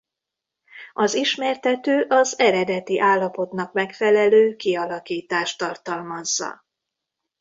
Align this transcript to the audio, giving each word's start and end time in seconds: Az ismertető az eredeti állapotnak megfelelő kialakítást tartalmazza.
Az 0.93 1.13
ismertető 1.13 2.05
az 2.09 2.39
eredeti 2.39 2.99
állapotnak 2.99 3.73
megfelelő 3.73 4.55
kialakítást 4.55 5.57
tartalmazza. 5.57 6.65